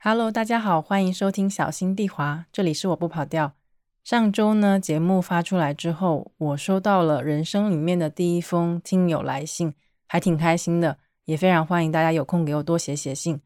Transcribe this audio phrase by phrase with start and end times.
[0.00, 3.54] Hello，大家好，欢迎收听小心地滑，这里是我不跑调。
[4.04, 9.74] 上周呢，节目发出来之后，我收到了人生里面的第一封听友来信，
[10.06, 13.40] 还挺开心的，也非常欢迎大家有空给我多写写信。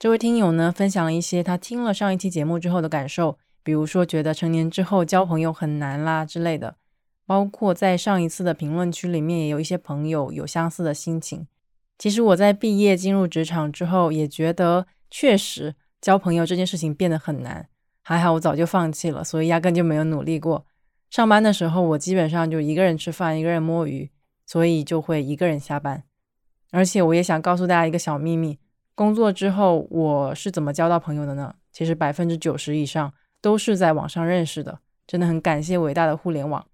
[0.00, 6.74] 这位听友呢，分享了一些他听了上一期节目之后的感受，比如说觉得成年之后交朋友很难啦之类的，
[7.24, 11.46] 包括在上一次的评论区里面也有一些朋友有相似的心情。
[11.96, 17.68] 其实我在毕业进入职场之后，也觉得确实交朋友这件事情变得很难。
[18.02, 20.64] 还好我早就放弃了，所以压根就没有努力过。
[21.10, 24.10] 上班的时候，我基本上就一个人吃饭，一个人摸鱼，
[24.46, 26.04] 所以就会一个人下班。
[26.70, 28.58] 而且我也想告诉大家一个小秘密：
[28.94, 31.54] 工作之后我是怎么交到朋友的呢？
[31.72, 34.80] 其实百分之九十以上都是在网上认识的。
[35.06, 36.66] 真的很感谢伟大的互联网，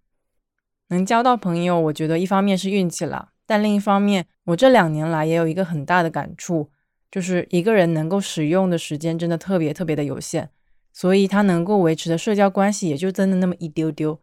[0.88, 1.78] 能交到朋友。
[1.78, 3.28] 我觉得一方面是运气了。
[3.46, 6.70] 但另一方面，我这两年来也有一个很大的感触，
[7.14, 10.50] 就是一个人能够使用的时间真的特别特别的有限，
[10.92, 14.18] 所以他能够维持的社交关系也就真的那么一丢丢。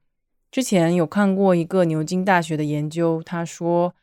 [0.52, 3.95] 之前有看过一个牛津大学的研究，他说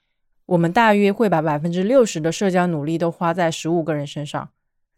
[0.46, 4.48] 我们大约会把百分之六十的社交努力都花在十五个人身上，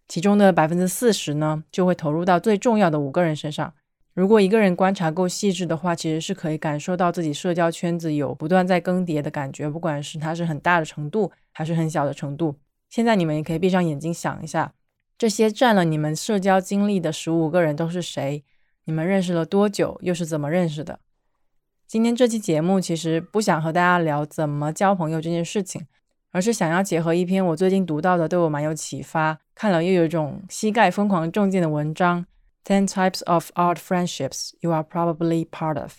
[0.07, 3.75] 其中的百分之四十呢就会投入到最重要的五个人身上。
[4.15, 12.55] 如果一个人观察够细致的话，其实是可以感受到自己社交圈子有不断在更迭的感觉，不管是它是很大的程度，还是很小的程度。
[12.91, 14.75] 现在你们也可以闭上眼睛想一下，
[15.17, 18.45] 这些占了你们社交经历的十五个人都是谁？
[18.85, 19.97] 你们认识了多久？
[20.03, 20.99] 又是怎么认识的？
[21.87, 25.87] 今天这期节目其实不想和大家聊怎么交朋友这件事情，
[26.33, 32.27] 而是想要结合一篇我最近读到的，对我蛮有启发，看了又有一种膝盖疯狂中箭的文章。
[32.65, 35.93] Ten types of odd friendships you are probably part of。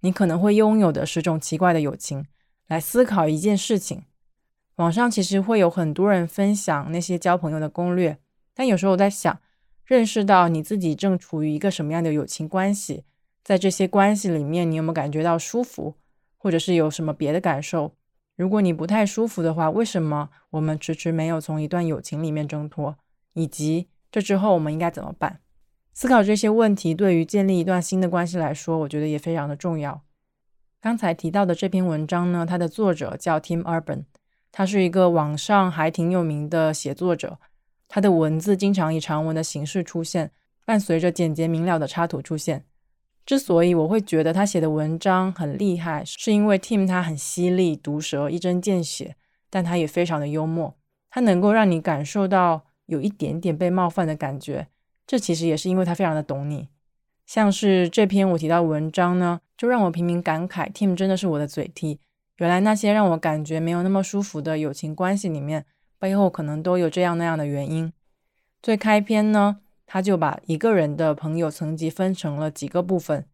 [0.00, 2.26] 你可能会拥有的十种奇怪的友情。
[2.68, 4.02] 来思考一件事情。
[4.76, 8.18] 网上其实会有很多人分享那些交朋友的攻略，
[8.54, 9.40] 但有时候我在想，
[9.84, 13.04] 认识到你自己正处于一个什么样的友情关系，
[13.42, 15.94] 在这些关系里面，你有没有感觉到舒服，
[16.36, 17.94] 或者是有什么别的感受？
[18.36, 22.96] 如果你不太舒服的话，为什么我们迟迟没有从一段友情里面挣脱？
[23.32, 25.40] 以及这之后我们应该怎么办？
[25.94, 30.02] 思考这些问题，对于建立一段新的关系来说，我觉得也非常的重要。
[30.82, 34.04] 刚才提到的这篇文章呢，它的作者叫 Tim Urban，
[34.58, 37.38] 他是一个网上还挺有名的写作者。
[37.88, 40.30] 他的文字经常以长文的形式出现，
[40.64, 42.64] 伴随着简洁明了的插图出现。
[43.26, 49.16] 之所以我会觉得他写的文章很厉害，是因为 Tim 他很犀利、毒舌、一针见血，
[49.50, 50.74] 但他也非常的幽默，
[51.10, 54.68] 他能够让你感受到有一点点被冒犯的感觉。
[55.06, 56.70] 这其实也是因为他非常的懂你，
[57.26, 62.00] 像是这篇我提到文章呢，就让我频频感慨，Tim 真的是我的嘴替。
[62.38, 65.64] 原来那些让我感觉没有那么舒服的友情关系里面，
[65.98, 67.92] 背后可能都有这样那样的原因。
[68.62, 73.24] 最开篇呢，他就把一个人的朋友层级分成了几个部分，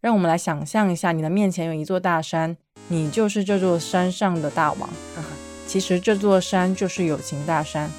[0.00, 2.56] 让我们来想象一下，你的面前有一座大山，
[2.88, 4.88] 你就是这座山上的大王。
[4.88, 5.28] 哈哈，
[5.66, 7.90] 其实这座山就是友情大山。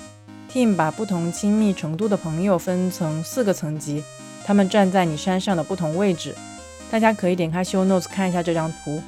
[0.52, 4.04] Tim 把不同亲密程度的朋友分成四个层级，
[4.44, 6.36] 他们站在你山上的不同位置。
[6.92, 9.02] 大家可以点开 Show Notes 看一下这张图。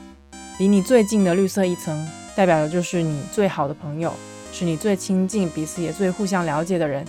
[0.59, 4.13] 离你最近的绿色一层，代表的就是你最好的朋友，
[4.51, 7.05] 是你最亲近、彼此也最互相了解的人。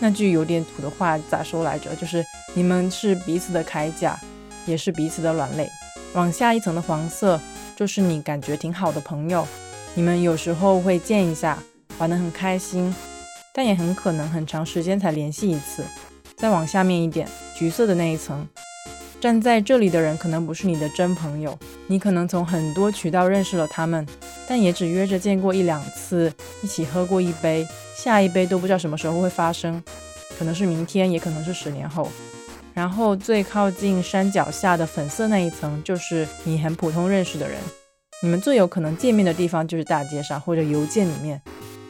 [0.00, 1.94] 那句有点土的话咋说来着？
[1.94, 2.24] 就是
[2.54, 4.18] 你们是彼此的铠甲，
[4.66, 5.70] 也是彼此的软肋。
[6.14, 7.40] 往下一层的黄色，
[7.76, 9.46] 就是你感觉挺好的朋友，
[9.94, 11.58] 你们有时候会见一下，
[11.98, 12.92] 玩得很开心。
[13.52, 15.84] 但也很可能很长时间才联系一次。
[16.36, 18.46] 再往下面一点，橘色的那一层，
[19.20, 24.06] 站在这里的人可能不是你的真朋友，你可能从很多渠道认识了他们，
[24.48, 26.32] 但也只约着见过一两次，
[26.62, 29.82] 一起喝过一杯，下一杯都不知道什么时候会发生，
[30.38, 32.08] 可能是明天，也可能是十年后。
[32.72, 37.58] 然后最靠近山脚下的粉色那一层，就是你很普通认识的人，
[38.22, 41.40] 你们最有可能见面的地方就是大街上或者邮件里面。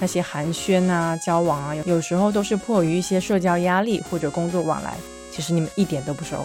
[0.01, 4.95] 那些寒暄啊、交往啊，有时候都是迫于一些社交压力或者工作往来。
[5.31, 6.45] 其实你们一点都不熟，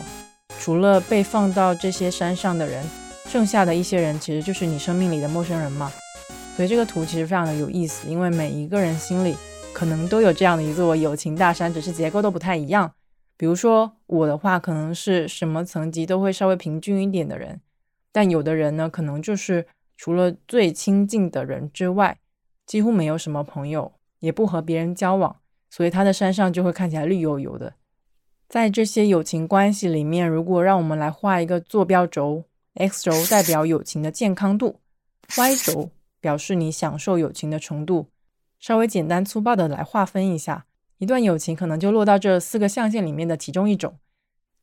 [0.65, 2.83] 除了被放到这些山上的人，
[3.27, 5.91] 剩下的一些人其实就是你生命里的陌生人嘛。
[6.55, 9.37] 所以这个图其实非常的有意思，因为每一个人心里
[9.71, 12.91] 可能都有这样的一座友情大山，只是结构都不太一样。
[13.37, 17.61] 比如说我的话，可能是什么层级都会稍微平均一点的人，
[18.11, 22.17] 但有的人呢，可能就是除了最亲近的人之外。
[22.65, 25.35] 几乎没有什么朋友，也不和别人交往，
[25.69, 27.71] 所以他的山上就会看起来绿油油的。
[28.55, 34.79] 在这些友情关系里面，如果让我们来画一个坐标轴，x 轴代表友情的健康度
[35.35, 35.91] ，y 轴
[36.21, 38.07] 表示你享受友情的程度。
[38.57, 40.67] 稍微简单粗暴的来划分一下，
[40.99, 43.97] 一段友情可能就落到这四个象限里面的其中一种：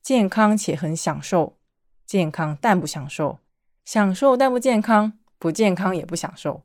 [0.01, 1.59] 健康且很享受，
[2.07, 3.41] 健康但不享受，
[3.85, 6.63] 享受但不健康，不健康也不享受。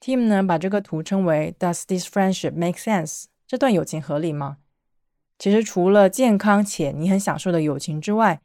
[0.00, 3.26] Tim 呢把这个图称为 Does this friendship make sense？
[3.46, 4.56] 这段友情合理吗？
[5.38, 8.40] 其实除了健康且你很享受的友情之外，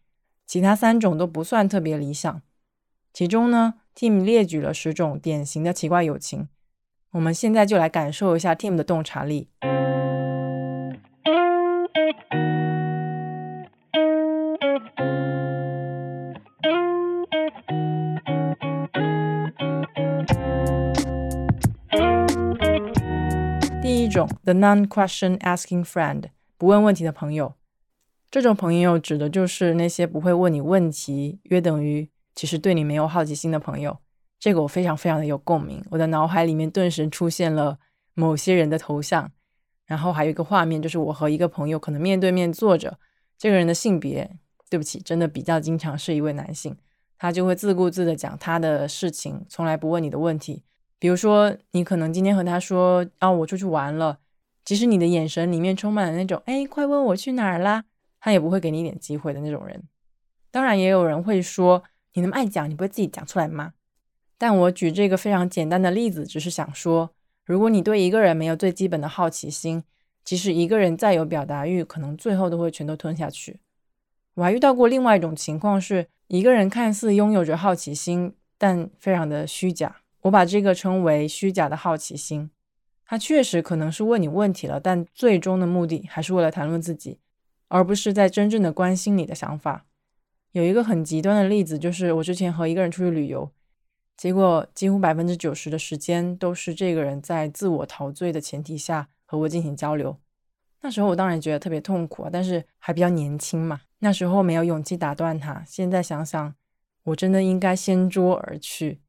[0.46, 2.42] 其他三种都不算特别理想。
[3.14, 6.50] 其中呢，Tim 列举了十种典型的奇怪友情。
[7.12, 9.48] 我们现在就来感受一下 Tim 的洞察力。
[23.82, 26.26] 第一种，the non-question asking friend，
[26.62, 27.56] 不问问题的朋友。
[28.30, 33.98] 这种朋友指的就是那些不会问你问题，约等于其实对你没有好奇心的朋友。
[34.40, 37.80] 这个我非常非常的有共鸣，我的脑海里面顿时出现了
[38.14, 39.32] 某些人的头像，
[39.88, 43.00] 然后还有一个画面，就是我和一个朋友可能面对面坐着，
[43.40, 44.38] 这个人的性别，
[44.70, 46.78] 对不起，真的比较经常是一位男性，
[47.18, 50.62] 他就会自顾自的讲他的事情，从来不问你的问题。
[51.00, 54.20] 比如说，你可能今天和他说啊，我出去玩了，
[54.64, 57.84] 即使你的眼神里面充满了那种，哎，快问我去哪儿啦，
[58.20, 59.84] 他也不会给你一点机会的那种人。
[60.52, 63.74] 当然，也有人会说，你那么爱讲，你不会自己讲出来吗？
[64.38, 67.12] 但我举这个非常简单的例子，只是想说，
[67.46, 69.84] 如果你对一个人没有最基本的好奇心，
[70.24, 73.60] 即使一个人再有表达欲，可能最后都会全都吞下去。
[74.36, 79.98] 我还遇到过另外一种情况，是一个人看似拥有着好奇心，但非常的虚假。
[80.22, 82.50] 我把这个称为虚假的好奇心。
[83.12, 87.20] 他确实可能是问你问题了，但最终的目的还是为了谈论自己，
[87.68, 89.86] 而不是在真正的关心你的想法。
[90.54, 93.52] 有一个很极端的例子，就是我之前和一个人出去旅游。
[94.16, 100.18] 结果几乎百分之九十的时间都是这个人在自我陶醉的前提下和我进行交流。
[100.80, 105.62] 那时候我当然觉得特别痛苦啊，但是还比较年轻嘛，那时候没有勇气打断他。
[105.68, 106.56] 现在想想，
[107.04, 109.02] 我真的应该掀桌而去。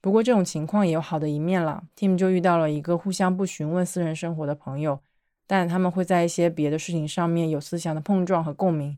[0.00, 1.84] 不过这种情况也有好的一面了。
[1.96, 5.00] Tim 就遇到了一个互相不询问私人生活的朋友，
[5.46, 8.96] 但他们会在一些别的事情上面有思想的碰撞和共鸣，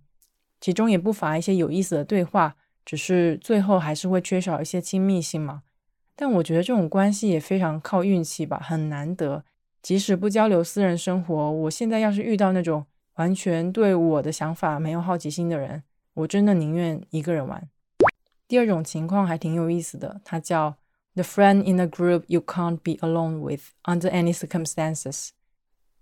[0.60, 2.56] 其中也不乏一些有意思的对话。
[2.84, 5.62] 只是最后还是会缺少一些亲密性嘛？
[6.16, 9.44] 但我觉得这种关系也非常靠运气吧，很难得。
[9.80, 12.84] 即使不交流私人生活，我现在要是遇到那种
[13.14, 15.84] 完全对我的想法没有好奇心的人，
[16.14, 17.68] 我真的宁愿一个人玩。
[18.48, 20.76] 第二种情况还挺有意思的，它叫
[21.14, 25.30] the friend in a group you can't be alone with under any circumstances，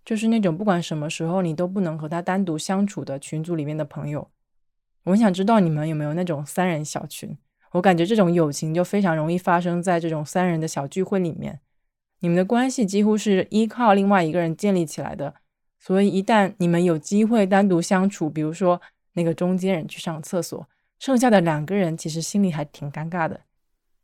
[0.05, 4.31] 就是那种不管什么时候你都不能和他单独相处的群组里面的朋友。
[5.05, 7.37] 我想知道你们有没有那种三人小群？
[7.73, 11.61] 我感觉这种友情就非常容易发生在这种三人的小聚会里面。
[12.19, 15.35] 你们的关系几乎是依靠另外一个人建立起来的，
[15.79, 18.83] 所以一旦你们有机会单独相处，比如说
[19.15, 20.69] 那个中间人去上厕所，
[20.99, 23.41] 剩下的两个人其实心里还挺尴尬的。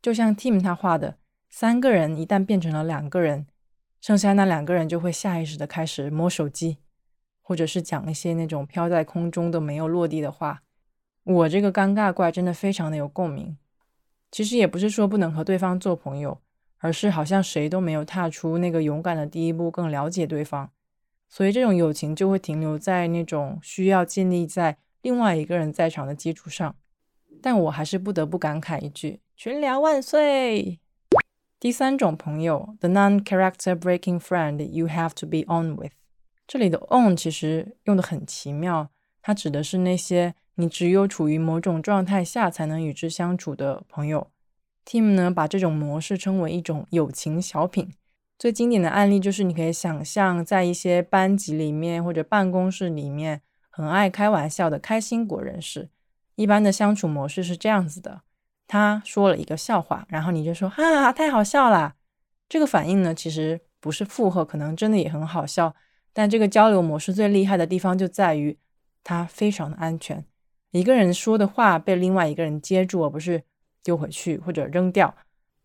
[0.07, 1.17] 就像 Tim 他画的，
[1.49, 3.45] 三个人一旦变成了两个人，
[3.99, 6.77] 剩下那两个人就会下意识的开始摸手机，
[7.41, 10.63] 或者是讲一些那种飘在空中都没有落地的话。
[11.25, 13.57] 我这个尴尬怪真的非常的有共鸣。
[14.31, 16.39] 其实也不是说不能和对方做朋友，
[16.77, 20.71] 而是好像谁都没有踏出那个勇敢的第一步，更了解对方。
[21.27, 26.73] 所以这种友情就会停留在那种需要建立在另外一个人在场的基础上。
[27.41, 30.79] 但我还是不得不感慨一句：群聊万岁！
[31.59, 35.91] 第三种朋友，the non-character breaking friend you have to be on with。
[36.47, 38.89] 这里的 on 其实用的很奇妙，
[39.21, 40.33] 它指的是那些。
[40.55, 44.31] 你只有处于某种状态下才能与之相处的朋友
[44.83, 47.93] ，Tim 呢把这种模式称为一种友情小品。
[48.39, 55.89] 最经典的案例就是，你可以想象在一些班级里面或者办公室里面，很爱开玩笑的开心果人士。
[56.33, 58.23] 一般的相处模式是这样子的：
[58.67, 61.95] 他说了一个笑话，然后你就说哈哈，太好笑啦。
[62.49, 65.73] 这个反应呢，其实不是附和，可能真的也很好笑。
[66.13, 68.57] 但这个交流模式最厉害的地方就在于，
[69.03, 70.25] 它非常的安全。
[70.71, 73.43] 一个人说的话被另外一个人接住，而不是
[73.83, 75.15] 丢回去或者扔掉。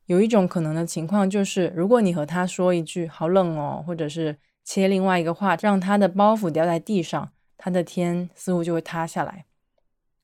[0.06, 9.46] 有一种可能的情况就是，如果你和他说一句“好冷哦”，或者是切另外一个话，让他的包袱掉在地上，他的天似乎就会塌下来。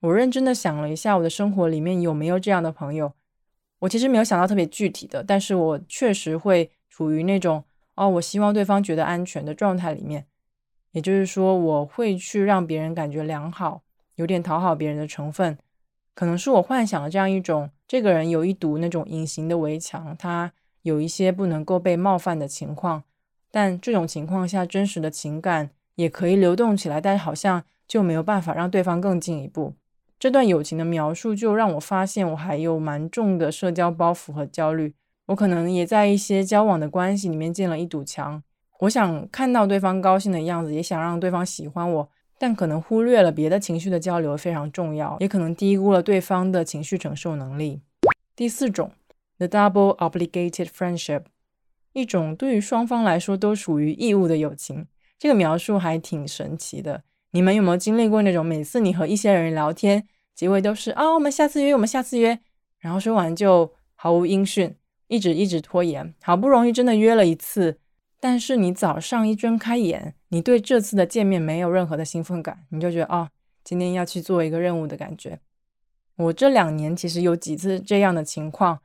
[0.01, 3.13] 我认真的想了一下，我的生活里面有没有这样的朋友？
[3.81, 7.65] 我其实没有想到特别具体的，但是我确实会处于那种
[7.97, 10.27] 哦，我希望对方觉得安全的状态里面。
[10.93, 13.83] 也就是说，我会去让别人感觉良好。
[14.15, 15.57] 有点讨好别人的成分，
[16.13, 20.53] 可能是我幻想了这样一种，这个人有一堵那种隐形的围墙，他
[20.83, 23.05] 有一些不能够被冒犯的情况，
[23.53, 29.75] 但这种情况下真实的情感也可以流动起来，但是好像就没有办法让对方更进一步。
[30.19, 34.95] 这段友情的描述就让我发现，我还有蛮重的社交包袱和焦虑。
[35.27, 38.43] 我可能也在一些交往的关系里面建了一堵墙。
[38.81, 42.09] 我想看到对方高兴的样子，也想让对方喜欢我，
[42.39, 47.83] 但可能忽略了别的情绪的交流非常重要，也可能低估了对方的情绪承受能力。
[48.35, 48.91] 第四种
[49.39, 51.25] ，the double obligated friendship，
[51.93, 54.89] 一种对于双方来说都属于义务的友情。
[55.19, 57.03] 这个描述还挺神奇的。
[57.31, 62.39] 你们有没有经历过那种每次你和一些人聊天，结尾都是啊，我们下次约，我们下次约，
[62.79, 64.75] 然后说完就毫无音讯。
[65.11, 67.79] 一直一直拖延，好不容易真的约了一次，
[68.21, 73.31] 但是你早上一睁开眼，你对这次的见面没有任何的兴奋感，你就觉得哦，
[73.65, 75.41] 今天要去做一个任务的感觉。
[76.17, 78.81] 我这两年其实有几次这样的情况，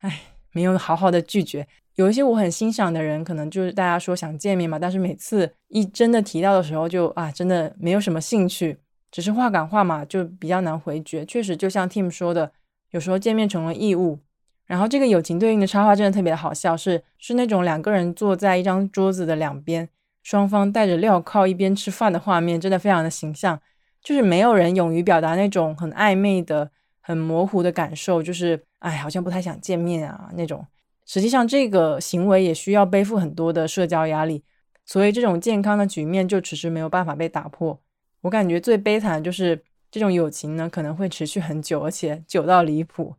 [0.00, 1.68] 哎，没有好好的拒绝。
[1.98, 8.78] 有一些我很欣赏的人，可能就是大家说想见面嘛，但是每次一真的提到的时候，就啊，真的没有什么兴趣，
[9.10, 11.26] 只是话赶话嘛，就比较难回绝。
[11.26, 12.52] 确实，就像 Tim 说的，
[12.92, 14.20] 有时候见面成了义务。
[14.66, 19.88] 然后这个友情对应的插画真的特别的好笑，是是那种两个人坐在一张桌子的两边，
[20.22, 23.60] 双方戴着镣铐一边吃饭的画面，真的非常的形象。
[24.04, 30.64] 就是没有人勇于表达那种很暧昧的、很模糊的感受，就是哎，好像不太想见面啊那种。
[31.08, 34.44] 实际上这个行为也需要背负很多的社交压力，
[34.84, 37.80] 所以这种健康的局面就迟迟没有办法被打破。
[38.20, 43.14] 我感觉最悲惨的就是这种友情呢，可能会持续很久，而且久到离谱。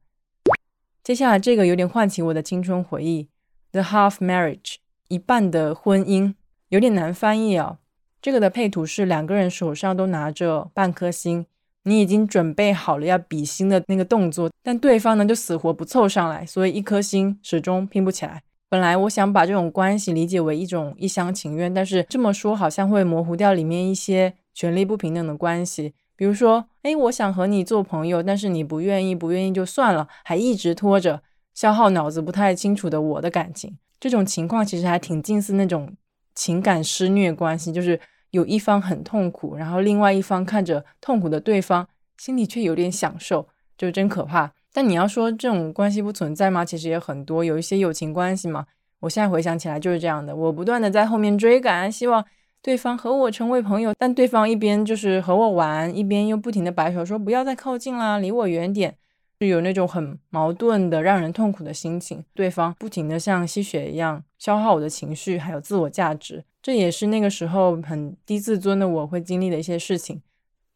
[1.04, 3.24] 接下来这个有点唤起我的青春回忆，
[3.72, 4.76] 《The Half Marriage》
[5.08, 6.36] 一半的婚姻
[6.68, 7.80] 有点难翻译啊。
[8.22, 11.48] 这个的配图是两个人手上都拿着半颗星，
[11.84, 18.44] 你已经准备好了要比心的那个动作，但对方呢就死活不凑上来，所以一颗心始终拼不起来。
[18.68, 25.94] 本来我想把这种关系理解为一种一厢情愿，但是这么说好像会模糊掉里面一些权力不平等的关系。
[26.16, 31.24] 比如说，哎，我想和你做朋友，但是你不愿意，不愿意就算了，还一直拖着，
[31.56, 33.78] 消耗脑子不太清楚的我的感情。
[34.00, 35.96] 这种情况其实还挺近似那种
[36.36, 38.00] 情感施虐关系，就是
[38.32, 44.52] 有一方很痛苦，然后另外一方看着痛苦的对方，心里却有点享受，就真可怕。
[44.72, 46.64] 但你要说这种关系不存在吗？
[46.64, 48.66] 其实也很多，有一些友情关系嘛。
[49.00, 52.26] 我现在回想起来就是这样的，我不断的在后面追赶，希望。
[52.62, 58.98] 对方和我成为朋友，但对方一边就是和我玩，一边又不停的摆手说不要再靠近啦，离我远点，
[59.40, 62.22] 就有那种很矛盾的、让人痛苦的心情。
[62.34, 70.22] 对方不停的像吸血一样消耗我的情绪，还有自我价值，这也是那个时候很低自尊的我会经历的一些事情。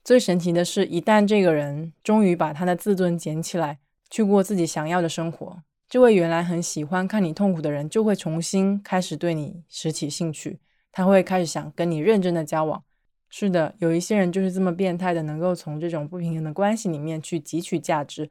[0.03, 10.59] 最神奇的是，一旦这个人终于把他的自尊捡起来，去过自己想要的生活，这位原来很喜欢看你痛苦的人，就会重新开始对你拾起兴趣。
[10.91, 12.83] 他会开始想跟你认真的交往。
[13.29, 18.29] 是的，有一些人就是这么变态的，能够从这种不平衡的关系里面去汲取价值。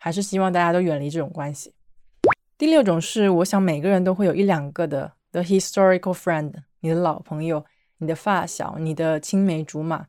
[0.00, 1.74] 还是希望大家都远离这种关系。
[2.56, 7.64] 第六种是，我想每个人都会有一两个的 the historical friend，你的老朋友，
[7.98, 10.06] 你的发小，你的青梅竹马。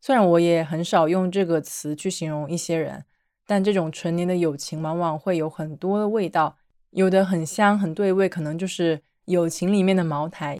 [0.00, 3.04] 虽然我也很少用这个词去形容一些人，
[3.46, 6.56] 但这种纯年的友情往往会有很多的味道，
[6.90, 10.58] 有的很香很对味，可能就是友情里面的茅台。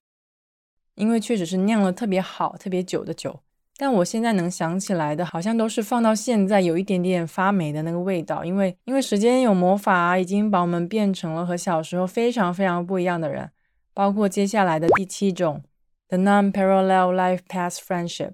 [0.96, 3.40] 因为确实是酿了特别好、特别久的酒，
[3.78, 8.44] 但我现在能想起来的，好像都是放到现在有一点点发霉的那个味道。
[8.44, 13.50] 因为因为时间有魔法，已经把我们变成了和小时候非常非常不一样的人。
[13.92, 15.62] 包括接下来的第七种
[16.08, 18.32] ，the non-parallel life path friendship，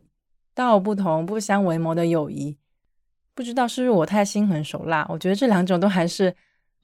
[0.54, 2.58] 道不同不相为谋的友谊。
[3.34, 5.06] 不知道是不是我太心狠手辣？
[5.10, 6.34] 我觉得这两种都还是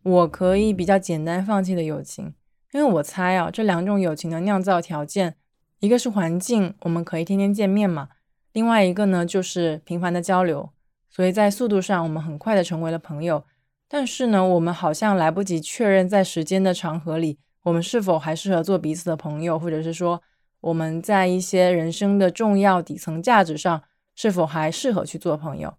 [0.02, 2.34] 我可以比较简单放弃的友情。
[2.72, 5.36] 因为我猜啊，这两种友情的酿造条件。
[5.80, 8.08] 一个是环境，我们可以天天见面嘛。
[8.52, 10.70] 另外一个呢，就是频繁的交流。
[11.10, 13.44] 所以在速度上，我们很快的成为了朋友。
[13.88, 20.23] 但是呢，我们好像来不及确认在时间的长河里，我们是否还适合做彼此的朋友，或者是说
[20.61, 23.83] 我们在一些人生的重要底层价值上，
[24.14, 25.75] 是否还适合去做朋友。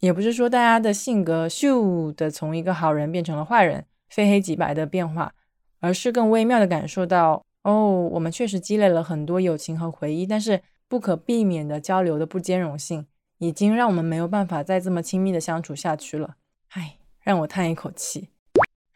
[0.00, 5.32] 也不是说大家的性格咻的从一个好人变成了坏人，非黑即白的变化，
[5.80, 7.44] 而是更微妙的感受到。
[7.62, 13.06] 哦，我们确实积累了很多友情和回忆，但是不可避免的交流的不兼容性，
[13.38, 16.36] 已经让我们没有办法再这么亲密的相处下去了。
[16.68, 18.28] 唉，让我叹一口气。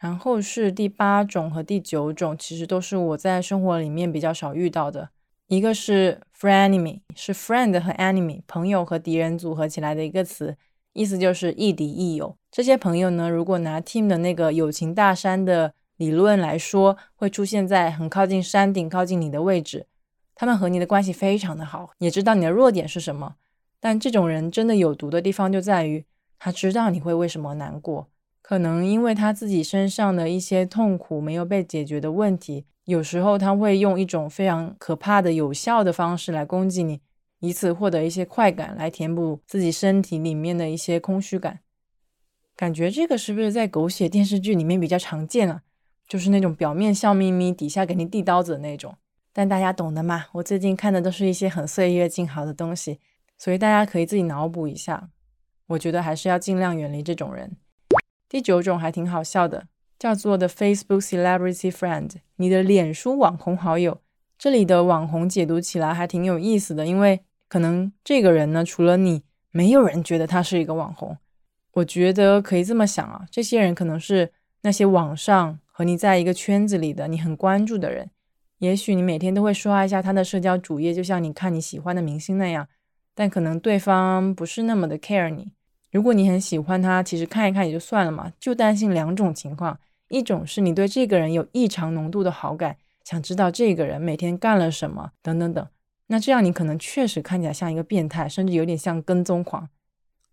[0.01, 5.09] 然后是第八种和第九种，其实都是我在生活里面比较少遇到的。
[5.47, 10.57] 一个是 frenemy，是 friend 和 enemy 朋友和敌人组合起来的一个词，
[10.93, 12.35] 意思就是亦敌亦友。
[12.49, 15.73] 这些朋友呢，如果拿 team 的那个友情大山的。
[15.97, 19.85] 理论来说，会出现在很靠近山顶、靠近你的位置。
[20.33, 23.35] 他们和你的关系非常的好，也知道你的弱点是什么。
[23.79, 26.03] 但这种人真的有毒的地方就在于，
[26.39, 28.09] 他知道你会为什么难过，
[28.51, 32.65] 可能因为他自己身上的一些痛苦没有被解决的问题。
[32.83, 36.99] 有时候他会用一种非常可怕的有效的方式来攻击你，
[37.39, 41.61] 以此获得一些快感，来填补自己身体里面的一些空虚感。
[42.57, 45.61] 感觉这个是不是在狗血电视剧里面比较常见啊？
[46.05, 48.93] 就是那种表面笑眯眯，底下给你递刀子的那种。
[49.31, 50.25] 但大家懂的嘛？
[50.33, 52.99] 我最近看的都是一些很岁月静好的东西，
[53.37, 55.09] 所以大家可以自己脑补一下。
[55.67, 57.55] 我觉得还是要尽量远离这种人。
[58.31, 59.67] 第九种还挺好笑的，
[59.99, 63.99] 叫做 The Facebook Celebrity Friend，你的脸书网红好友。
[64.37, 71.17] 这里的网红解读起来还挺有意思的，因为可能这个人呢，除了你，没有人觉得他是一个网红。
[71.73, 75.59] 我觉得可以这么想啊，这些人可能是那些网上。
[75.73, 78.11] 和你在一个圈子里的你很关注的人，
[78.59, 82.69] 也许你每天都会刷一下他的社交主页，就像你看你喜欢的明星那样。
[83.13, 85.51] 但可能对方不是那么的 care 你。
[85.91, 88.31] 如果你很喜欢他，其实看一看也就算了嘛。
[88.39, 95.67] 就担心两种情况：一种是你对这个人有异常浓度的好感，想知道这个人每天干了什么，等等等。
[96.07, 99.69] 那这样你可能确实看起来像一个变态，甚至有点像跟踪狂。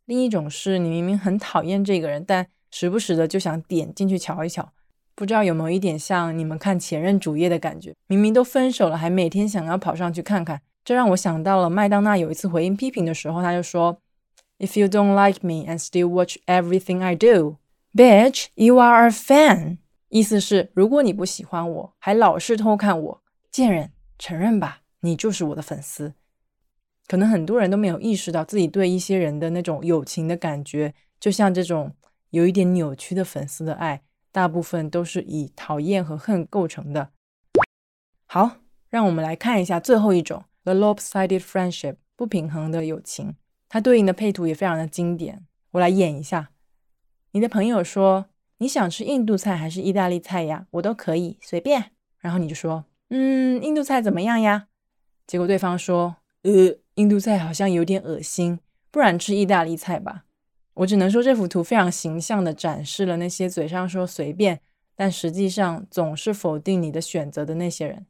[0.06, 4.72] 另一种是你明明很讨厌这个人，但时不时的就想点进去瞧一瞧。
[5.14, 7.92] 不知道有没有一点像你们看前任主页的感觉？
[8.06, 10.60] 明明都分手了，还每天想要跑上去看看。
[10.84, 14.00] 这让我想到了麦当娜有一次回应批评的时候，他就说
[14.58, 17.56] ：“If you don't like me and still watch everything I do,
[17.94, 26.14] bitch, you are a fan。”意思是如果你不喜欢我，还老是偷看我，贱人，承认吧，你就是我的粉丝。
[27.06, 31.94] 可能很多人都没有意识到自己对一些人的那种友情的感觉，就像这种
[32.30, 34.02] 有一点扭曲的粉丝的爱。
[34.30, 37.10] 大部分都是以讨厌和恨构成的。
[38.26, 38.58] 好，
[38.90, 43.34] 让我们来看一下最后一种，the lopsided friendship，不平衡的友情。
[43.68, 45.44] 它对应的配图也非常的经典。
[45.72, 46.50] 我来演一下。
[47.32, 48.26] 你的朋友说
[48.58, 50.66] ：“你想吃印度菜还是意大利菜呀？
[50.72, 54.68] 我都可以，随便。”然后你就说：“嗯，印度菜怎么样呀？”
[55.26, 58.58] 结果对方说：“呃，印度菜好像有点恶心，
[58.90, 60.24] 不然吃意大利菜吧。”
[60.74, 64.60] 我只能说，这幅图非常形象地展示了那些嘴上说随便，
[64.94, 68.06] 但实际上总是否定你的选择的那些人。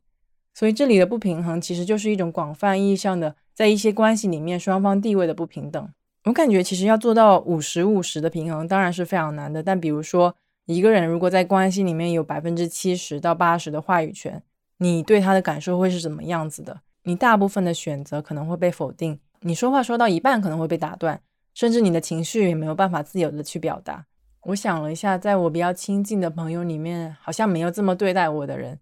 [0.55, 5.88] 所以这里的不平衡，其实就是一种广泛意义上的在一些关系里面双方地位的不平等。
[6.27, 9.61] 我感觉其实要做到五十五十的平衡，当然是非常难的。
[9.61, 10.33] 但比如说，
[10.66, 14.40] 一个人如果在关系里面有百分之七十到八十的话语权，
[14.77, 16.83] 你对他的感受会是怎么样子的？
[17.03, 21.21] 你大部分的选择可能会被否定，你说话说到一半可能会被打断。
[21.53, 24.07] 甚至你的情绪也没有办法自由的去表达。
[24.42, 28.79] 我想了一下，在我比较亲近的朋友里面，好像没有这么对待我的人。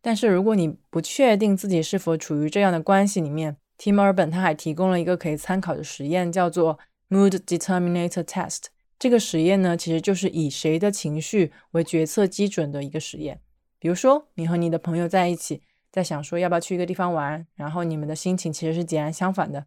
[0.00, 8.64] 但是如果你不确定自己是否处于这样的关系里面，Tim Urban 他还提供了一个可以参考的实验，叫做 Mood Determinator Test。
[8.98, 13.40] 这个实验呢，其实就是以谁的情绪为决策基准的一个实验。
[13.78, 19.64] 比如说，你和你的朋友在一起，在想说要不要去一个地方玩，然后你们的心情其实是截然相反的。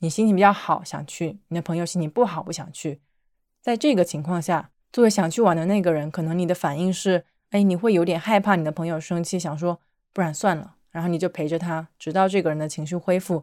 [0.00, 3.00] 你心情比较好，想去；你的朋友心情不好，不想去。
[3.62, 9.80] 在这个情况下，作为想去玩的那个人，可能你的反应是：哎，你会有点害怕你的朋友生气，想说
[10.12, 13.42] 不然算了，然后你就陪着他，直到这个人的情绪恢复。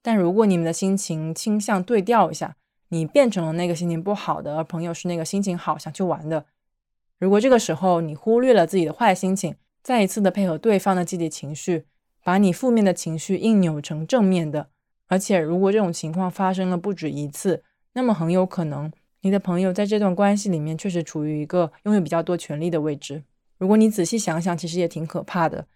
[0.00, 2.54] 但如果你们的心情倾向对调一下，
[2.90, 6.46] 你变成了那个心情不好的，而朋友是那个心情好想去玩的。
[7.18, 11.86] 如果这个时候你忽略了自己的坏心情，再一次的配合对方的积极情绪，
[12.22, 14.68] 把你负面的情绪硬扭成正面的。
[15.08, 23.22] 而且，如果这种情况发生了不止一次，那么很有可能你的朋友在这段关系里面确实处于一个拥有比较多权利的位置。
[23.58, 25.66] 如果你仔细想想，其实也挺可怕的，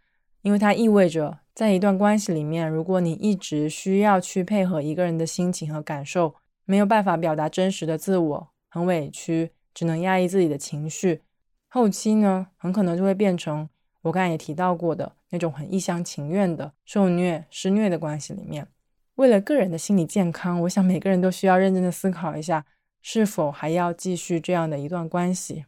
[0.47, 11.23] 因为它意味着在一段关系里面，如果你一直需要去配合一个人的心情和感受，没有办法表达真实的自我，很委屈，只能压抑自己的情绪，
[11.67, 13.69] 后期呢，很可能就会变成
[14.03, 18.69] 我刚才也提到过的那种很一厢情愿的受虐、施虐的关系里面。
[19.17, 22.65] 为了个人的心理健康，我想每个人都需要认真的思考一下，
[23.03, 25.65] 是否还要继续这样的一段关系。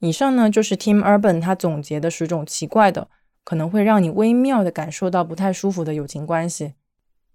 [0.00, 3.08] 以上呢，就是 Tim Urban 他总结的十种奇怪的，
[3.44, 6.74] 可能会让你微妙的感受到不太舒服的友情关系。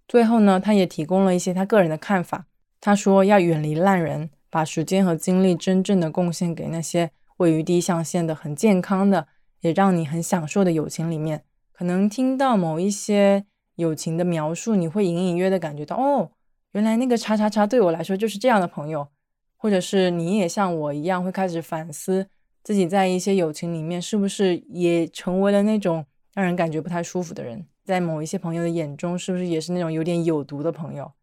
[0.08, 2.46] 最后呢，他也提供了一些他个人的看法。
[2.80, 9.28] 他说要远离烂人，把时间和精力真正的贡献给那些位于第一象限的、很健康的，
[9.62, 11.44] 也让你很享受的友情里面。
[11.72, 13.46] 可能听到某一些。
[13.78, 16.32] 友情的描述，你会隐隐约的感觉到，哦，
[16.72, 19.08] 原来那个叉叉叉对我来说就是这样的朋友，
[19.56, 22.28] 或者是你也像我一样会开始反思
[22.68, 27.66] 自己在一些友情里面是不是也成为了那种让人感觉不太舒服的人。
[27.86, 31.14] 在某一些朋友的眼中，是不是也是那种有点有毒的朋友？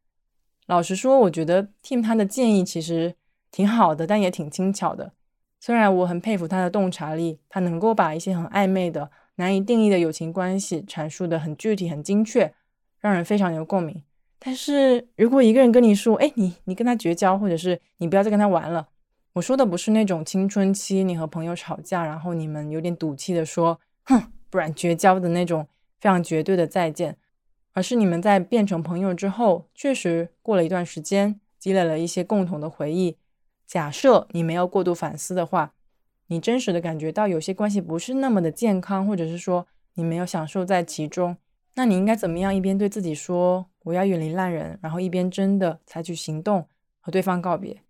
[0.64, 3.14] 老实说，我觉得 Tim 他的建议其实
[3.50, 5.12] 挺好的，但也挺轻巧的。
[5.60, 12.54] 虽然我很佩服他的洞察力，他能够把一些很暧昧的、难以定义的友情关系阐述的很具体、很精确，
[13.00, 14.02] 让人非常有共鸣。
[14.38, 18.88] 但是如果一个人跟你说：“哎，你你跟他绝交，或者是你不要再跟他玩了。”
[19.34, 25.66] 我说的不是那种青春期你和朋友吵架，然后你们有点赌气的说“哼”，不然绝交的那种
[25.98, 27.16] 非常绝对的再见。
[27.72, 33.18] 而是你们在变成朋友之后，确实过了一段时间，积累了一些共同的回忆。
[33.66, 35.74] 假设你没有过度反思的话，
[36.28, 41.36] 你真实的感觉到有些关系不是那么的健康，或者是说你没有享受在其中，
[41.74, 42.54] 那你应该怎么样？
[42.54, 46.68] 一边对自己说我要远离烂人，然后一边真的采取行动
[47.00, 47.82] 和对方告别。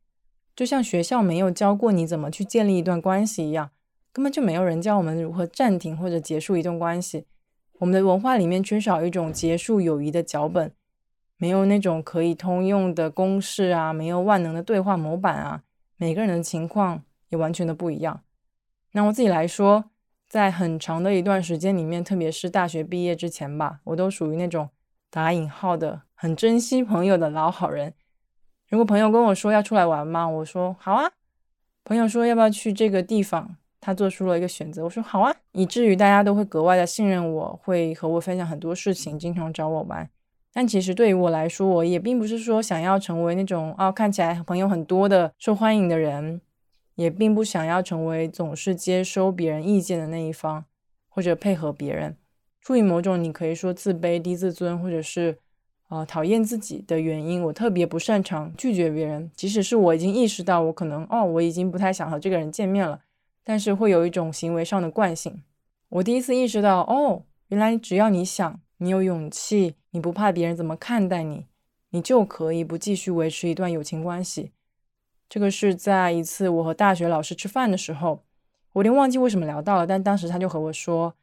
[0.57, 3.71] 就像学校没有教过你怎么去建立一段关系一样，
[4.13, 7.27] 根本就没有人教我们如何暂停或者结束一段关系。
[7.79, 10.73] 我们的文化里面缺少一种结束友谊的脚本，
[11.37, 15.63] 没有那种可以通用的公式啊，没有万能的对话模板啊。
[15.97, 18.21] 每个人的情况也完全的不一样。
[18.93, 19.91] 那我自己来说，
[20.29, 24.71] 在很长的一段时间里面，特别是大学毕业之前吧，我都属于那种
[25.11, 27.95] 打引号的很珍惜朋友的老好人。
[28.75, 30.29] 如果朋友跟我说要出来玩吗？
[30.29, 31.09] 我说好啊。
[31.85, 33.57] 朋友说要不要去这个地方？
[33.81, 40.11] 他做出了一个选择，我说好啊，以至于大家都会格外的信任我，会和我分享很多事情，经常找我玩。
[40.53, 46.41] 但其实对于我来说，我也并不是说想要成为那种哦看起来朋友很多的受欢迎的人，
[46.97, 50.65] 也并不想要成为总是接收别人意见的那一方，
[51.09, 52.17] 或者配合别人。
[52.61, 55.39] 出于某种你可以说自卑、低自尊，或者是
[55.95, 63.01] 呃讨厌自己的原因，我特别不擅长拒绝别人，即使是我已经意识到我可能哦我已经不太想和这个人见面了。
[63.47, 65.43] 但是会有一种行为上的惯性。
[65.91, 71.45] 我第一次意识到，哦，原来只要你想，你有勇气，你不怕别人怎么看待你，
[71.91, 74.51] 你就可以不继续维持一段友情关系。
[75.29, 78.25] 这个是在一次我和大学老师吃饭的时候，
[78.73, 81.15] 我有点忘记为什么聊到了，但当时他就和我说，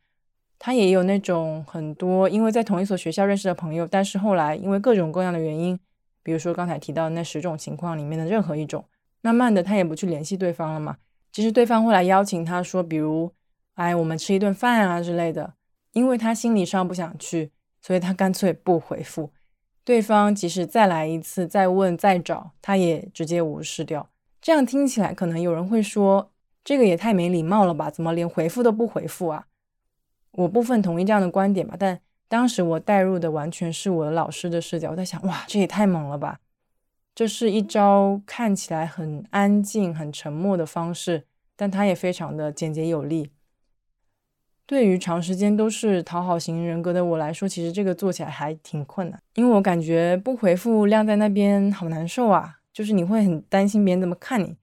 [0.63, 5.79] 他也有那种很多因为在同一所学校认识的朋友，但是后来因为各种各样的原因，
[6.21, 8.85] 比如说刚才提到那十种情况里面的任何一种，
[9.21, 10.97] 慢慢的他也不去联系对方了嘛。
[11.31, 13.31] 其实对方会来邀请他说，比如，
[13.73, 15.55] 哎，我们吃一顿饭啊之类的。
[15.93, 19.31] 因为他心理上不想去，所以他干脆不回复。
[19.83, 24.07] 对方即使再来一次、再问、再找，他也直接无视掉。
[24.39, 26.31] 这样听起来，可能有人会说，
[26.63, 27.89] 这个也太没礼貌了吧？
[27.89, 29.47] 怎么连回复都不回复啊？
[30.31, 36.39] 我部分同意这样的观点吧，但当时我带入的完全是我的老师的视角，我在想，哇，这也太猛了吧！
[37.13, 41.25] 这是一招看起来很安静、很沉默的方式，
[41.57, 43.31] 但它也非常的简洁有力。
[44.65, 54.55] 对于长时间都是讨好型人格的我来说，其实这个做起来还挺困难，因为我感觉不回复晾在那边好难受啊，就是你会很担心别人怎么看你。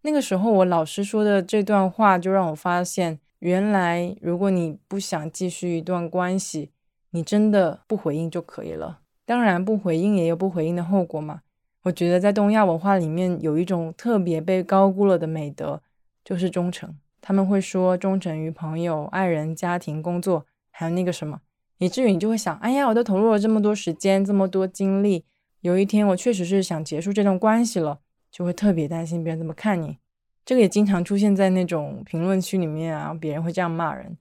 [0.00, 6.70] 那个时候我老师说的这段话，就让我发现，原来如果你不想继续一段关系，
[7.10, 9.00] 你真的不回应就可以了。
[9.26, 11.40] 当然，不回应也有不回应的后果嘛。
[11.82, 15.82] 我觉得在东亚文化里面有一种特别被高估了的美德，
[16.24, 16.96] 就是忠诚。
[17.20, 21.40] 他们会说忠诚于朋友、爱人、家庭、工作，还有那个什么，
[21.78, 25.24] 以至于你就会想：哎呀，我都投入了这么多时间、这么多精力，
[25.62, 27.98] 有一天我确实是想结束这段关系了，
[28.30, 29.98] 就会特别担心别人怎么看你。
[30.44, 34.16] 这个也经常出现在那种评论区里面啊，别人会这样骂人。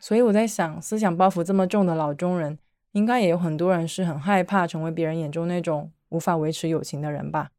[0.00, 2.58] 所以我在想，思想包袱这么重的老中人，
[2.92, 5.90] 应该也有很多人是很害怕成为别人眼中那种。
[6.10, 7.50] 无法维持友情的人吧。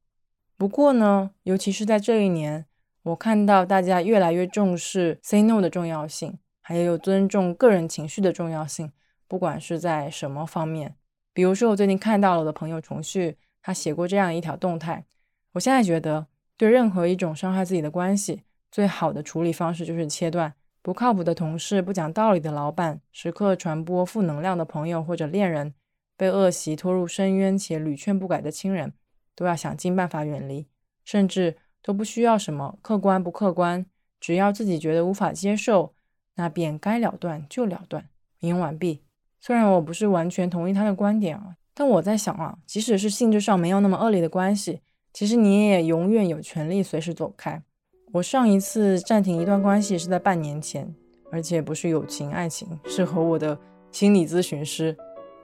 [0.55, 2.65] 不过呢，尤其是在这一年，
[3.03, 8.93] 我看到大家越来越重视 say no 的重要性，还有尊重个人情绪的重要性。
[9.27, 10.95] 不管是在什么方面，
[11.33, 15.03] 比如说我最近看到了我的朋友重旭，他写过这样一条动态。
[15.51, 20.53] 我现在觉得，对任何一种伤害自己的关系，最好的处理方式就是切断。
[20.81, 25.73] 不靠谱的同事、不讲道理的老板、时刻传播负能量的朋友或者恋人。
[26.17, 28.93] 被恶习拖入深渊且屡劝不改的亲人，
[29.35, 30.65] 都要想尽办法远离，
[31.03, 33.85] 甚至都不需要什么客观不客观，
[34.17, 35.93] 只要自己觉得无法接受，
[36.35, 38.07] 那便该了断就了断。
[38.39, 39.03] 引用完毕。
[39.41, 44.79] 虽然我不是完全同意他的观点啊，但我在想啊，即使是性质上没有那么恶劣的关系，
[45.15, 47.63] 其实你也永远有权利随时走开。
[48.11, 50.93] 我上一次暂停一段关系是在半年前，
[51.31, 53.57] 而且不是友情爱情，是和我的
[53.93, 54.93] 心理咨询师。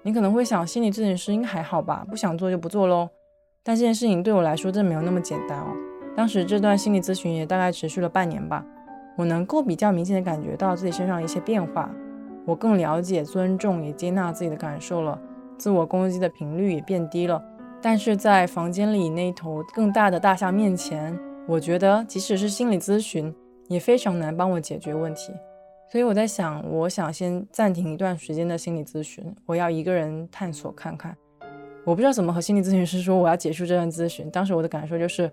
[0.03, 3.07] 你可能会想，心理咨询师应该还好吧，不想做就不做喽。
[3.63, 5.67] 但这件事情对我来说真没有那么简单哦。
[6.17, 8.65] 当时这段心理咨询也大概持续了半年吧，
[9.17, 11.89] 我能够比较明显的感觉到自己身上一些变化。
[12.45, 15.17] 我更了解、尊重也接纳自己的感受了，
[15.57, 17.41] 自我攻击的频率也变低了。
[17.81, 21.17] 但是在房间里那头更大的大象面前，
[21.47, 23.33] 我觉得即使是心理咨询
[23.67, 25.33] 也非常难帮我解决问题。
[25.91, 31.17] 所以我在想，我想先暂停一段时间的心理咨询，我要一个人探索看看。
[31.83, 34.29] 我不知道怎么和心理咨询师说我要结束这段咨询。
[34.29, 35.29] 当时我的感受就是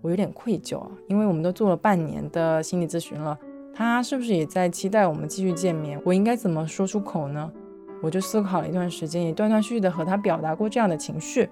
[0.00, 3.38] 我有点愧疚啊，因为我们都做了半年的心理咨询了，
[3.74, 6.00] 他是不是也在期待我们继续见面？
[6.04, 7.52] 我应该怎么说出口呢？
[8.02, 11.48] 我就思考了一段时间，也断断续续的和他表达过这样的情绪。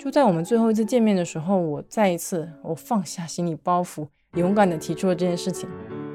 [0.00, 5.68] 就在我们最后一次见面的时候，我再一次我放下心理包袱，勇敢的提出了这件事情。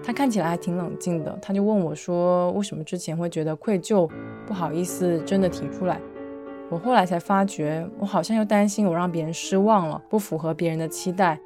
[0.03, 4.09] 他看起来还挺冷静的，他就问我说：“为什么之前会觉得愧疚、
[4.47, 6.01] 不好意思，真的提出来？”
[6.71, 11.39] 我后来才发觉，我好像又担心我让别人失望了，不符合别人的期待，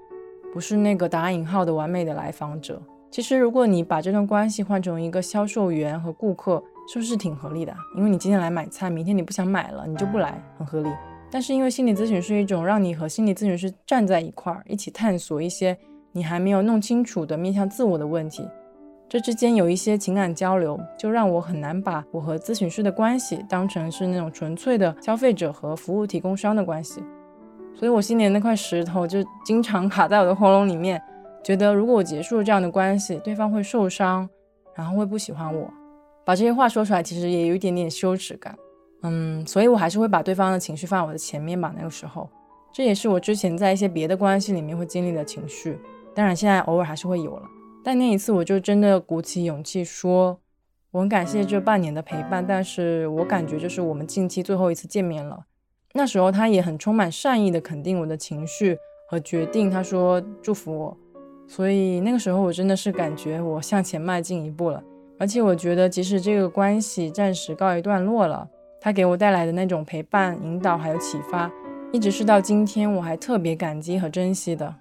[0.53, 2.81] 不是那个打引号的完美的来访者。
[3.11, 7.75] 其实，如果你把这段关系换成一个销售员和顾客，是不是挺合理的？
[7.97, 10.89] 因为你今天来买菜，明天你不想买了，你就不来，很合理。
[11.31, 15.77] 但是因为心理咨询是一种让你和心理咨询师站在一块儿，一起探索一些。
[16.11, 18.43] 你还没有弄清楚的面向自我的问题，
[19.07, 27.03] 这之间有一些情感交流，就让我很难把我和咨询师的关系当成是那种纯粹的消费者和服务提供商的关系。
[27.75, 30.99] 所以我心里那块石头就经常卡在我的喉咙里面，
[31.43, 34.27] 觉得如果我结束了这样的关系，对方会受伤，
[34.73, 35.71] 然后会不喜欢我。
[36.25, 38.57] 把这些话说出来，其实也有一点点羞耻感。
[39.01, 41.73] 嗯，所以我还是会把对方的情绪放在我的前面吧。
[41.77, 42.29] 那个时候，
[42.73, 45.79] 这也是我之前在一些别的关系里面会经历的情绪。
[46.13, 47.43] 当然，现在偶尔还是会有了，
[47.83, 50.37] 但那一次我就真的鼓起勇气说，
[50.91, 55.45] 我很感谢这半年的陪伴，但是我感觉就是我们近期最后一次见面了。
[55.93, 60.97] 那时候他也很充满善意的肯定我的情绪和决定，他说祝福我，
[61.47, 64.83] 所以那个时候我真的是感觉我向前迈进一步了。
[65.17, 68.47] 而且我觉得，即使这个关系暂时告一段落了，
[68.81, 71.51] 他给我带来的那种陪伴、引导还有启发，
[71.91, 74.73] 一直是到今天我还特别感激和珍惜的。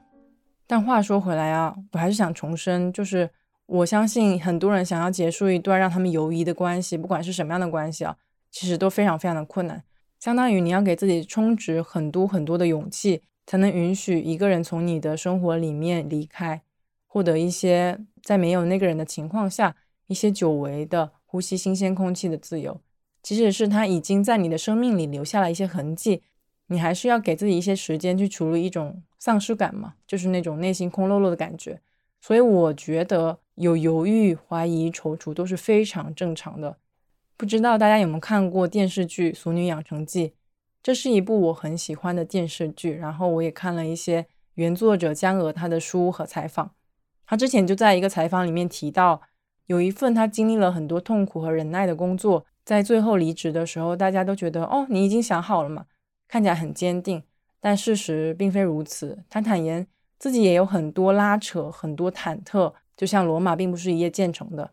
[0.66, 3.28] 但话说回来啊，我还是想重申，就是
[3.66, 8.16] 我相信很多人想要结束一段让他们犹疑的关系，不管是什么样的关系啊，
[8.50, 9.82] 其实都非常非常的困难。
[10.20, 16.62] 相当于你要给自己充值很多很多的勇气，才能允许一个人从你的生活里面离开，
[17.06, 19.74] 获得一些在没有那个人的情况下，
[20.06, 22.80] 一些久违的呼吸新鲜空气的自由。
[23.22, 26.22] 即使是他已经在你的生命里留下了一些痕迹。
[26.70, 31.81] 你还是要给自己一些时间去处理一种丧失感嘛，就是那种内心空落落的感觉。
[32.20, 36.76] 所以我觉得有犹豫、怀疑、踌躇都是非常正常的。
[37.37, 40.28] 不知道大家有没有看过电视剧《俗女养成记》？
[40.83, 42.92] 这是一部我很喜欢的电视剧。
[42.92, 46.72] 然后我也看了一些原作者江娥他的书和采访。
[47.24, 49.22] 他之前就在一个采访里面提到，
[49.66, 55.87] 有一份他经历了很多痛苦和忍耐的工作，在最后离职的时候，大家都觉得哦，你已经想好了嘛。
[56.28, 57.22] 看起来很坚定，
[57.61, 59.24] 但事实并非如此。
[59.31, 59.87] 他坦言
[60.18, 64.72] 自己也有很多拉扯，很多忐忑，就像罗马并不是一夜建成的。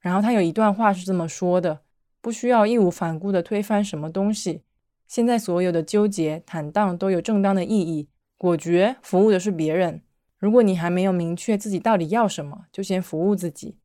[0.00, 1.82] 然后他有一段话是这么说的
[2.20, 4.62] ：“不需要义无反顾地推翻什么东西。
[5.06, 8.08] 现在所有的纠结、坦荡都有正当的意义。
[8.36, 10.02] 果决服务的是别人。
[10.40, 13.76] 如果你还没有明确自己到底要什么，就先服务自己。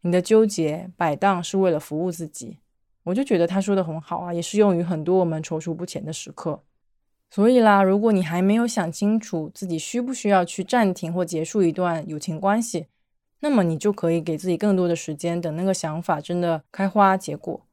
[0.00, 2.58] 你的纠结摆荡是为了服务自己。”
[3.06, 6.64] 我就觉得他说的很好啊，也适用于很多我们踌躇不前的时刻。
[7.30, 12.86] 所以啦，如果你还没有想清楚自己需不需要去暂停或结束一段友情关系，
[13.40, 17.64] 那么你就可以给自己更多的时间，等那个想法真的开花结果。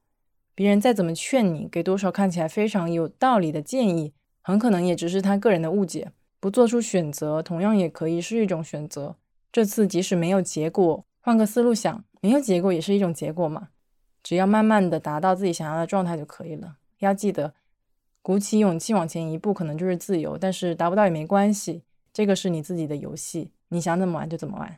[0.53, 6.11] 别人再怎么劝你，给多少看起来非常有道理的建议，很可能也只是他个人的误解。
[6.39, 9.15] 不做出选择，同样也可以是一种选择。
[9.51, 13.69] 这次即使没有结果，换个思路想，没有结果也是一种结果嘛。
[14.23, 16.77] 只要慢慢的达到自己想要的状态就可以了。
[16.99, 17.53] 要记得，
[18.21, 20.37] 鼓起勇气往前一步，可能就是自由。
[20.37, 21.83] 但是达不到也没关系，
[22.13, 24.77] 这个是你自己的游戏，你想怎么玩就怎么玩。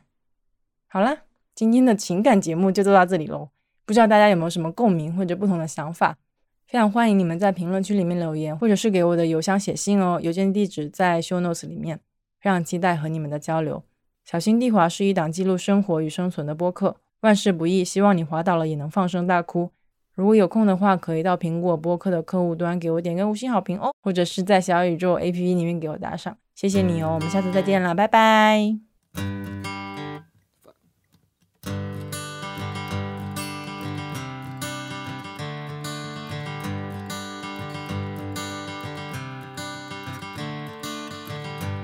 [0.88, 1.20] 好了，
[1.54, 3.48] 今天的情感节目就做到这里喽。
[3.84, 6.18] 不知道大家有没有什么共鸣或者不同的想法？
[6.66, 10.20] 非常欢迎你们在评论区里面留言，或者是给我的邮箱写信哦。
[10.20, 12.00] 邮件地址在 show notes 里面。
[12.38, 13.82] 非常期待和你们的交流。
[14.24, 16.96] 小心地滑是一档记录生活与生存的播客。
[17.20, 19.70] 万事不易，希望你滑倒了也能放声大哭。
[20.14, 27.14] 如果有空的话，可以到苹果播客的客户端给我点个五星好评哦，或者是在小宇宙 APP 里面给我打赏，谢谢你哦。
[27.14, 28.78] 我们下次再见了，拜拜。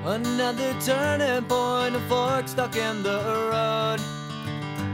[0.05, 3.19] Another turning point, a fork stuck in the
[3.51, 4.01] road.